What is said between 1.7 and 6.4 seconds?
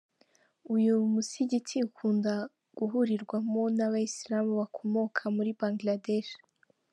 ukunda guhurirwamo n’aba-Islam bakomoka muri Bangladesh.